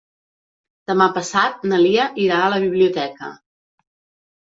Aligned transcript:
Demà 0.91 1.07
passat 1.17 1.67
na 1.71 1.79
Lia 1.81 2.05
irà 2.23 2.39
a 2.45 2.47
la 2.55 2.59
biblioteca. 2.65 3.29